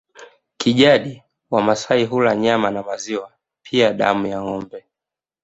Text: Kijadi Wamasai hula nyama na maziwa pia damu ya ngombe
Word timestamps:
Kijadi 0.57 1.23
Wamasai 1.51 2.05
hula 2.05 2.35
nyama 2.35 2.71
na 2.71 2.83
maziwa 2.83 3.31
pia 3.63 3.93
damu 3.93 4.27
ya 4.27 4.41
ngombe 4.41 4.85